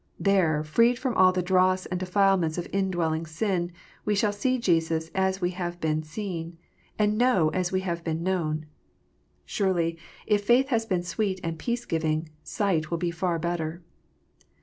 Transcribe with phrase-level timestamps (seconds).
[0.19, 3.71] There, freed from all the dross and defilement of indwelling sin,
[4.03, 6.57] we shall see Jesus as we have been seen,
[6.97, 8.65] and know as we have been known.
[9.45, 13.83] Surely, if faith has been sweet and peace giving, sight will be far better.